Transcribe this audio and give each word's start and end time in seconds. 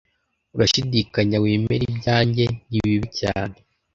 urashidikanya 0.55 1.37
wemere 1.43 1.83
ibyanjye 1.91 2.45
ni 2.69 2.77
bibi 2.85 3.07
cyane 3.19 3.55